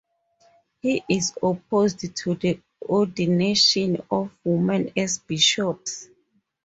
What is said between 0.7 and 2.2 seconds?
He is opposed